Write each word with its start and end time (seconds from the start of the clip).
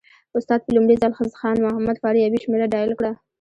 استاد 0.37 0.59
په 0.63 0.71
لومړي 0.75 0.95
ځل 1.01 1.11
خان 1.39 1.57
محمد 1.65 1.97
فاریابي 2.03 2.39
شمېره 2.43 2.67
ډایل 2.73 2.91
کړه. 2.99 3.11